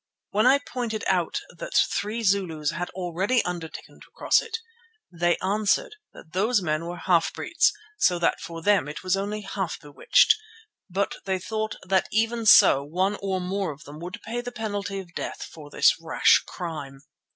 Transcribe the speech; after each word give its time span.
When 0.31 0.47
I 0.47 0.57
pointed 0.57 1.03
out 1.05 1.41
that 1.59 1.75
three 1.91 2.23
Zulus 2.23 2.71
had 2.71 2.89
already 2.89 3.45
undertaken 3.45 3.99
to 3.99 4.07
cross 4.15 4.41
it, 4.41 4.57
they 5.11 5.37
answered 5.43 5.95
that 6.11 6.33
those 6.33 6.59
men 6.59 6.87
were 6.87 6.97
half 6.97 7.31
breeds, 7.31 7.71
so 7.99 8.17
that 8.17 8.39
for 8.41 8.63
them 8.63 8.87
it 8.87 9.03
was 9.03 9.15
only 9.15 9.41
half 9.41 9.79
bewitched, 9.79 10.37
but 10.89 11.17
they 11.25 11.37
thought 11.37 11.75
that 11.83 12.07
even 12.11 12.47
so 12.47 12.83
one 12.83 13.15
or 13.21 13.39
more 13.39 13.71
of 13.71 13.83
them 13.83 13.99
would 13.99 14.23
pay 14.25 14.41
the 14.41 14.51
penalty 14.51 14.97
of 14.97 15.13
death 15.13 15.43
for 15.43 15.69
this 15.69 15.95
rash 16.01 16.41
crime. 16.47 17.01